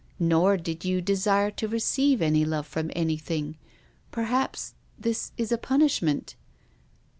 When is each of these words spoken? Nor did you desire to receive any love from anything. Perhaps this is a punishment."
Nor 0.17 0.57
did 0.57 0.83
you 0.83 0.99
desire 0.99 1.51
to 1.51 1.67
receive 1.67 2.23
any 2.23 2.43
love 2.43 2.65
from 2.65 2.89
anything. 2.95 3.55
Perhaps 4.09 4.73
this 4.97 5.31
is 5.37 5.51
a 5.51 5.59
punishment." 5.59 6.35